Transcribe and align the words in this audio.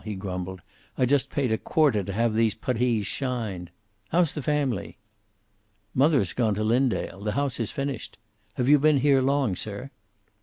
he 0.03 0.15
grumbled. 0.15 0.63
"I 0.97 1.05
just 1.05 1.29
paid 1.29 1.51
a 1.51 1.59
quarter 1.59 2.03
to 2.03 2.11
have 2.11 2.33
these 2.33 2.55
puttees 2.55 3.05
shined. 3.05 3.69
How's 4.09 4.33
the 4.33 4.41
family?" 4.41 4.97
"Mother 5.93 6.17
has 6.17 6.33
gone 6.33 6.55
to 6.55 6.63
Linndale. 6.63 7.23
The 7.23 7.33
house 7.33 7.59
is 7.59 7.69
finished. 7.69 8.17
Have 8.55 8.67
you 8.67 8.79
been 8.79 9.01
here 9.01 9.21
long, 9.21 9.55
sir?" 9.55 9.91